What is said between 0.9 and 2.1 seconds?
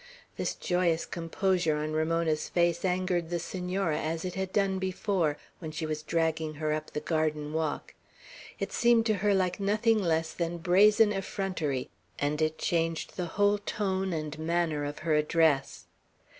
composure on